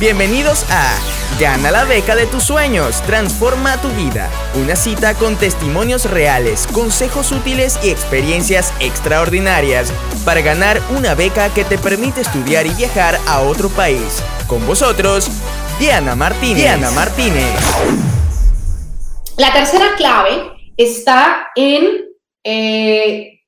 Bienvenidos 0.00 0.64
a 0.70 0.96
Gana 1.40 1.72
la 1.72 1.84
beca 1.84 2.14
de 2.14 2.26
tus 2.26 2.44
sueños, 2.44 3.02
transforma 3.02 3.80
tu 3.80 3.88
vida. 3.88 4.30
Una 4.54 4.76
cita 4.76 5.14
con 5.14 5.34
testimonios 5.34 6.08
reales, 6.08 6.68
consejos 6.68 7.32
útiles 7.32 7.80
y 7.82 7.90
experiencias 7.90 8.72
extraordinarias 8.78 9.92
para 10.24 10.40
ganar 10.40 10.80
una 10.96 11.16
beca 11.16 11.52
que 11.52 11.64
te 11.64 11.78
permite 11.78 12.20
estudiar 12.20 12.64
y 12.66 12.74
viajar 12.74 13.18
a 13.26 13.40
otro 13.40 13.70
país. 13.70 14.22
Con 14.46 14.64
vosotros, 14.68 15.28
Diana 15.80 16.14
Martínez. 16.14 16.58
Diana 16.58 16.92
Martínez. 16.92 17.58
La 19.36 19.52
tercera 19.52 19.96
clave 19.96 20.72
está 20.76 21.48
en 21.56 22.04
eh, 22.44 23.40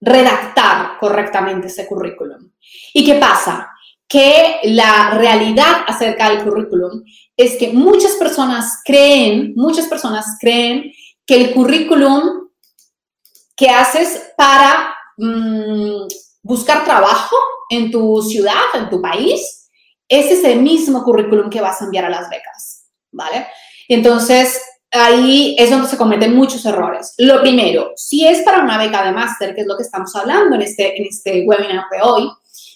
redactar 0.00 0.96
correctamente 0.98 1.66
ese 1.66 1.86
currículum. 1.86 2.50
¿Y 2.94 3.04
qué 3.04 3.16
pasa? 3.16 3.73
Que 4.14 4.60
la 4.62 5.10
realidad 5.18 5.82
acerca 5.88 6.30
del 6.30 6.44
currículum 6.44 7.02
es 7.36 7.56
que 7.56 7.72
muchas 7.72 8.12
personas 8.12 8.80
creen, 8.84 9.54
muchas 9.56 9.86
personas 9.86 10.36
creen 10.38 10.92
que 11.26 11.34
el 11.34 11.52
currículum 11.52 12.48
que 13.56 13.68
haces 13.68 14.32
para 14.36 14.94
mm, 15.16 16.06
buscar 16.44 16.84
trabajo 16.84 17.34
en 17.68 17.90
tu 17.90 18.22
ciudad, 18.22 18.62
en 18.74 18.88
tu 18.88 19.02
país, 19.02 19.68
es 20.08 20.30
ese 20.30 20.54
mismo 20.54 21.02
currículum 21.02 21.50
que 21.50 21.60
vas 21.60 21.82
a 21.82 21.86
enviar 21.86 22.04
a 22.04 22.10
las 22.10 22.30
becas, 22.30 22.86
¿vale? 23.10 23.48
Entonces, 23.88 24.62
ahí 24.92 25.56
es 25.58 25.70
donde 25.70 25.88
se 25.88 25.96
cometen 25.96 26.36
muchos 26.36 26.64
errores. 26.66 27.14
Lo 27.18 27.40
primero, 27.40 27.90
si 27.96 28.24
es 28.24 28.42
para 28.42 28.62
una 28.62 28.78
beca 28.78 29.04
de 29.04 29.10
máster, 29.10 29.56
que 29.56 29.62
es 29.62 29.66
lo 29.66 29.76
que 29.76 29.82
estamos 29.82 30.14
hablando 30.14 30.54
en 30.54 30.62
este, 30.62 30.96
en 30.96 31.06
este 31.06 31.44
webinar 31.44 31.86
de 31.90 32.00
hoy, 32.00 32.30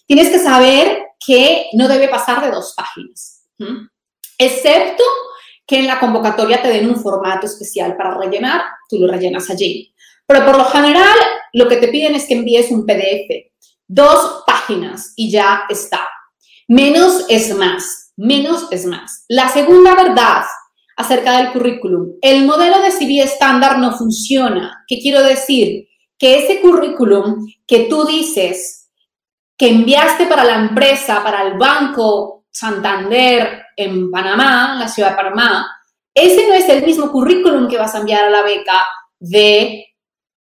tienes 0.07 0.31
que 0.31 0.41
saber 0.41 1.08
que 1.29 1.67
no 1.75 1.89
debe 1.89 2.09
pasar 2.09 2.43
de 2.43 2.51
dos 2.51 2.73
páginas, 2.75 3.45
excepto 4.39 5.05
que 5.67 5.79
en 5.79 5.87
la 5.87 6.01
convocatoria 6.01 6.63
te 6.63 6.69
den 6.69 6.89
un 6.89 6.97
formato 6.97 7.45
especial 7.45 7.99
para 7.99 8.17
rellenar, 8.17 8.63
tú 8.89 8.99
lo 8.99 9.13
rellenas 9.13 9.51
allí. 9.51 9.93
Pero 10.27 10.47
por 10.47 10.57
lo 10.57 10.65
general, 10.65 11.19
lo 11.53 11.69
que 11.69 11.77
te 11.77 11.89
piden 11.89 12.15
es 12.15 12.25
que 12.25 12.33
envíes 12.33 12.71
un 12.71 12.87
PDF, 12.87 13.53
dos 13.87 14.43
páginas 14.47 15.13
y 15.17 15.31
ya 15.31 15.65
está. 15.69 16.09
Menos 16.67 17.27
es 17.29 17.55
más, 17.55 18.15
menos 18.17 18.67
es 18.71 18.87
más. 18.87 19.27
La 19.29 19.51
segunda 19.51 19.95
verdad 19.95 20.45
acerca 20.97 21.37
del 21.37 21.53
currículum. 21.53 22.15
El 22.23 22.47
modelo 22.47 22.81
de 22.81 22.91
CV 22.91 23.21
estándar 23.21 23.79
no 23.79 23.93
funciona. 23.99 24.83
¿Qué 24.89 24.99
quiero 24.99 25.23
decir? 25.23 25.89
Que 26.19 26.39
ese 26.39 26.63
currículum 26.63 27.47
que 27.67 27.81
tú 27.81 28.07
dices 28.07 28.78
que 29.59 29.69
enviaste 29.69 30.27
para 30.27 30.45
la 30.45 30.55
empresa, 30.55 31.23
para 31.23 31.43
el 31.43 31.59
Banco 31.59 32.45
Santander 32.51 33.65
en 33.77 34.11
Panamá, 34.11 34.77
la 34.79 34.89
ciudad 34.89 35.11
de 35.11 35.17
Panamá, 35.17 35.67
ese 36.15 36.49
no 36.49 36.55
es 36.55 36.69
el 36.69 36.85
mismo 36.85 37.11
currículum 37.11 37.69
que 37.69 37.77
vas 37.77 37.95
a 37.95 37.99
enviar 37.99 38.25
a 38.25 38.31
la 38.31 38.43
beca 38.43 38.87
de 39.19 39.85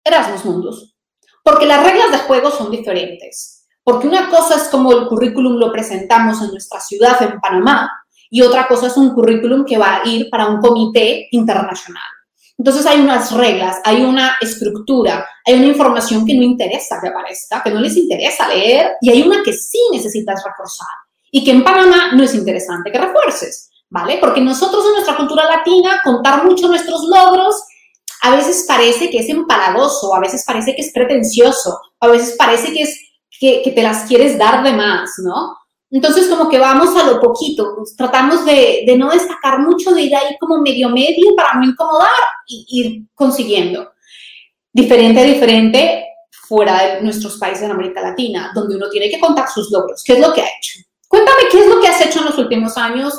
Erasmus 0.05 0.45
Mundus. 0.45 0.97
Porque 1.43 1.67
las 1.67 1.83
reglas 1.83 2.11
de 2.11 2.19
juego 2.19 2.51
son 2.51 2.71
diferentes. 2.71 3.67
Porque 3.83 4.07
una 4.07 4.29
cosa 4.29 4.57
es 4.57 4.69
como 4.69 4.93
el 4.93 5.07
currículum 5.07 5.57
lo 5.57 5.73
presentamos 5.73 6.43
en 6.43 6.51
nuestra 6.51 6.81
ciudad, 6.81 7.21
en 7.23 7.41
Panamá, 7.41 7.91
y 8.29 8.43
otra 8.43 8.67
cosa 8.67 8.89
es 8.89 8.97
un 8.97 9.15
currículum 9.15 9.65
que 9.65 9.79
va 9.79 9.97
a 9.97 10.09
ir 10.09 10.29
para 10.29 10.47
un 10.47 10.61
comité 10.61 11.29
internacional. 11.31 12.03
Entonces 12.59 12.87
hay 12.87 13.01
unas 13.01 13.33
reglas, 13.33 13.79
hay 13.85 14.03
una 14.03 14.37
estructura, 14.41 15.29
hay 15.45 15.55
una 15.55 15.67
información 15.67 16.25
que 16.25 16.35
no 16.35 16.43
interesa 16.43 16.99
que 17.01 17.09
aparezca, 17.09 17.63
que 17.63 17.71
no 17.71 17.81
les 17.81 17.97
interesa 17.97 18.49
leer 18.49 18.93
y 19.03 19.11
hay 19.11 19.23
una 19.23 19.43
que 19.43 19.53
sí 19.53 19.79
necesitas 19.93 20.43
reforzar 20.45 20.89
y 21.31 21.45
que 21.45 21.51
en 21.51 21.63
Panamá 21.63 22.13
no 22.15 22.23
es 22.23 22.35
interesante 22.35 22.91
que 22.91 22.99
refuerces, 22.99 23.71
¿vale? 23.91 24.19
Porque 24.21 24.41
nosotros 24.41 24.87
en 24.87 24.93
nuestra 24.93 25.17
cultura 25.17 25.45
latina 25.45 26.01
contar 26.03 26.45
mucho 26.45 26.69
nuestros 26.69 27.03
logros 27.05 27.63
a 28.23 28.35
veces 28.35 28.65
parece 28.67 29.11
que 29.11 29.19
es 29.19 29.29
empalagoso, 29.29 30.15
a 30.15 30.21
veces 30.21 30.43
parece 30.47 30.75
que 30.75 30.81
es 30.81 30.93
pretencioso, 30.93 31.79
a 32.01 32.09
veces 32.09 32.37
parece 32.39 32.73
que 32.73 32.83
es 32.83 32.99
que, 33.39 33.61
que 33.63 33.73
te 33.73 33.83
las 33.83 34.09
quieres 34.09 34.39
dar 34.39 34.65
de 34.65 34.73
más, 34.73 35.11
¿no? 35.19 35.57
Entonces, 35.91 36.27
como 36.29 36.49
que 36.49 36.59
vamos 36.59 36.97
a 36.97 37.07
lo 37.07 37.21
poquito, 37.21 37.75
pues, 37.77 37.95
tratamos 37.97 38.45
de, 38.45 38.85
no 38.99 39.11
destacar 39.11 39.61
mucho, 39.61 39.93
de 39.93 40.03
ir 40.03 40.17
ahí 40.17 40.37
como 40.41 40.61
medio 40.61 40.89
medio 40.89 41.35
para 41.37 41.55
no 41.55 41.67
incomodar 41.67 42.11
y 42.47 42.67
ir 42.69 43.03
consiguiendo. 43.15 43.93
Diferente, 44.73 45.25
diferente 45.25 46.05
fuera 46.31 46.83
de 46.83 47.03
nuestros 47.03 47.39
países 47.39 47.65
en 47.65 47.71
América 47.71 48.01
Latina, 48.01 48.53
donde 48.55 48.77
uno 48.77 48.89
tiene 48.89 49.09
que 49.09 49.21
contar 49.21 49.49
sus 49.49 49.71
logros. 49.71 50.03
¿Qué 50.05 50.15
es 50.15 50.21
lo 50.21 50.33
que 50.33 50.43
ha 50.43 50.47
hecho? 50.47 50.81
Cuéntame 51.09 51.43
qué 51.51 51.61
es 51.61 51.67
lo 51.67 51.81
que 51.81 51.89
has 51.89 52.01
hecho 52.01 52.21
en 52.21 52.27
los 52.27 52.39
últimos 52.39 52.77
años, 52.77 53.19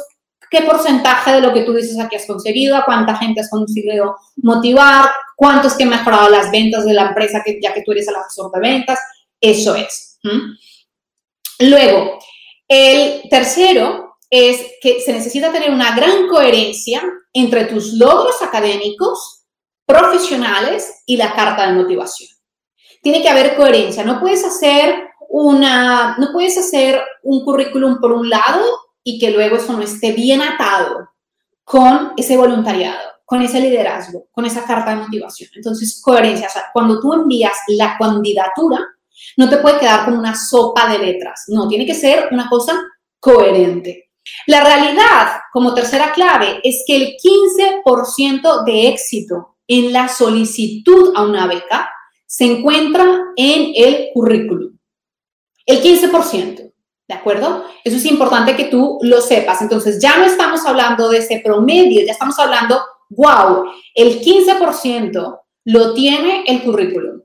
qué 0.50 0.61
porcentaje 0.61 1.33
de 1.33 1.41
lo 1.41 1.53
que 1.53 1.61
tú 1.61 1.73
dices 1.73 2.00
aquí 2.00 2.16
has 2.16 2.25
conseguido, 2.25 2.75
a 2.75 2.85
cuánta 2.85 3.16
gente 3.16 3.41
has 3.41 3.50
conseguido 3.50 4.17
motivar, 4.38 5.09
cuánto 5.35 5.67
es 5.67 5.73
que 5.73 5.83
ha 5.83 5.88
mejorado 5.88 6.29
las 6.29 6.51
ventas 6.51 6.85
de 6.85 6.94
la 6.94 7.07
empresa, 7.07 7.41
que, 7.45 7.59
ya 7.61 7.73
que 7.73 7.81
tú 7.81 7.91
eres 7.91 8.07
el 8.07 8.16
asesor 8.16 8.51
de 8.51 8.59
ventas. 8.59 9.00
Eso 9.39 9.75
es. 9.75 10.19
Luego, 11.59 12.19
el 12.67 13.29
tercero 13.29 14.17
es 14.29 14.73
que 14.81 15.00
se 15.00 15.13
necesita 15.13 15.51
tener 15.51 15.72
una 15.72 15.95
gran 15.95 16.28
coherencia 16.28 17.01
entre 17.33 17.66
tus 17.66 17.94
logros 17.94 18.41
académicos, 18.41 19.45
profesionales 19.85 21.03
y 21.06 21.17
la 21.17 21.33
carta 21.33 21.67
de 21.67 21.73
motivación. 21.73 22.29
Tiene 23.01 23.22
que 23.22 23.29
haber 23.29 23.56
coherencia. 23.56 24.03
No 24.03 24.19
puedes 24.19 24.44
hacer 24.44 25.07
una, 25.29 26.17
no 26.17 26.31
puedes 26.33 26.57
hacer 26.57 27.01
un 27.23 27.44
currículum 27.45 28.00
por 28.00 28.11
un 28.11 28.29
lado 28.29 28.63
y 29.03 29.19
que 29.19 29.31
luego 29.31 29.56
eso 29.56 29.73
no 29.73 29.81
esté 29.81 30.11
bien 30.11 30.41
atado 30.41 31.09
con 31.63 32.13
ese 32.17 32.35
voluntariado, 32.35 33.09
con 33.23 33.41
ese 33.41 33.61
liderazgo, 33.61 34.27
con 34.31 34.45
esa 34.45 34.66
carta 34.66 34.91
de 34.91 35.01
motivación. 35.03 35.50
Entonces, 35.56 36.01
coherencia. 36.01 36.47
O 36.47 36.51
sea, 36.51 36.66
cuando 36.73 37.00
tú 37.00 37.13
envías 37.13 37.57
la 37.67 37.97
candidatura, 37.97 38.85
no 39.38 39.50
te 39.50 39.57
puede 39.57 39.79
quedar 39.79 40.05
como 40.05 40.17
una 40.17 40.35
sopa 40.35 40.89
de 40.89 41.00
letras, 41.00 41.45
no, 41.47 41.67
tiene 41.67 41.85
que 41.85 41.94
ser 41.94 42.29
una 42.31 42.50
cosa 42.50 42.79
coherente. 43.19 44.11
La 44.45 44.63
realidad, 44.63 45.39
como 45.51 45.73
tercera 45.73 46.11
clave, 46.11 46.59
es 46.63 46.83
que 46.85 46.95
el 46.95 47.16
15% 47.85 48.66
de 48.66 48.89
éxito 48.89 49.57
en 49.67 49.94
la 49.94 50.07
solicitud 50.07 51.13
a 51.16 51.23
una 51.23 51.47
beca 51.47 51.89
se 52.25 52.45
encuentra 52.45 53.06
en 53.35 53.72
el 53.75 54.09
currículum. 54.13 54.77
El 55.66 55.81
15%, 55.81 56.73
¿de 57.07 57.16
acuerdo? 57.16 57.66
Eso 57.83 57.97
es 57.97 58.06
importante 58.06 58.56
que 58.56 58.66
tú 58.66 59.00
lo 59.01 59.22
sepas. 59.22 59.61
Entonces, 59.61 60.01
ya 60.01 60.17
no 60.17 60.25
estamos 60.25 60.66
hablando 60.66 61.09
de 61.09 61.19
ese 61.19 61.41
promedio, 61.44 62.06
ya 62.06 62.11
estamos 62.11 62.38
hablando, 62.39 62.81
wow, 63.09 63.66
el 63.94 64.22
15% 64.22 65.39
lo 65.66 65.94
tiene 65.94 66.44
el 66.47 66.63
currículum. 66.63 67.22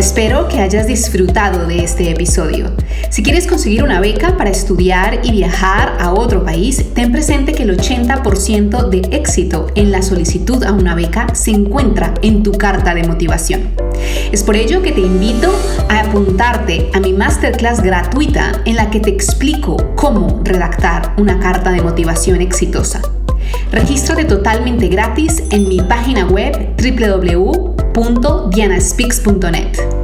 Espero 0.00 0.48
que 0.48 0.60
hayas 0.60 0.86
disfrutado 0.86 1.66
de 1.66 1.84
este 1.84 2.10
episodio. 2.10 2.74
Si 3.10 3.22
quieres 3.22 3.46
conseguir 3.46 3.82
una 3.82 4.00
beca 4.00 4.38
para 4.38 4.48
estudiar 4.48 5.20
y 5.24 5.30
viajar 5.30 5.94
a 6.00 6.14
otro 6.14 6.42
país, 6.42 6.94
ten 6.94 7.12
presente 7.12 7.52
que 7.52 7.64
el 7.64 7.78
80% 7.78 8.88
de 8.88 9.14
éxito 9.14 9.66
en 9.74 9.92
la 9.92 10.00
solicitud 10.00 10.64
a 10.64 10.72
una 10.72 10.94
beca 10.94 11.26
se 11.34 11.50
encuentra 11.50 12.14
en 12.22 12.42
tu 12.42 12.52
carta 12.52 12.94
de 12.94 13.04
motivación. 13.04 13.72
Es 14.32 14.42
por 14.42 14.56
ello 14.56 14.80
que 14.80 14.92
te 14.92 15.02
invito 15.02 15.54
a 15.90 16.00
apuntarte 16.00 16.88
a 16.94 17.00
mi 17.00 17.12
masterclass 17.12 17.82
gratuita 17.82 18.62
en 18.64 18.76
la 18.76 18.90
que 18.90 19.00
te 19.00 19.10
explico 19.10 19.76
cómo 19.96 20.40
redactar 20.44 21.12
una 21.18 21.38
carta 21.40 21.72
de 21.72 21.82
motivación 21.82 22.40
exitosa. 22.40 23.02
Regístrate 23.70 24.24
totalmente 24.24 24.88
gratis 24.88 25.42
en 25.50 25.68
mi 25.68 25.82
página 25.82 26.24
web 26.24 26.74
www.dianaspeaks.net. 27.92 29.99